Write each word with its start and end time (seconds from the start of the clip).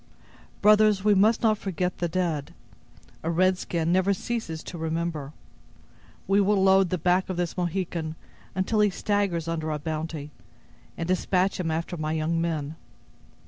Brothers, 0.63 1.03
we 1.03 1.13
must 1.13 1.43
not 1.43 1.59
forget 1.59 1.99
the 1.99 2.07
dead; 2.07 2.55
a 3.21 3.29
red 3.29 3.59
skin 3.59 3.91
never 3.91 4.15
ceases 4.15 4.63
to 4.63 4.79
remember. 4.79 5.31
We 6.27 6.41
will 6.41 6.59
load 6.63 6.89
the 6.89 6.97
back 6.97 7.29
of 7.29 7.37
this 7.37 7.55
Mohican 7.55 8.15
until 8.55 8.79
he 8.79 8.89
staggers 8.89 9.47
under 9.47 9.71
our 9.71 9.77
bounty, 9.77 10.31
and 10.97 11.07
dispatch 11.07 11.59
him 11.59 11.69
after 11.69 11.97
my 11.97 12.13
young 12.13 12.41
men. 12.41 12.77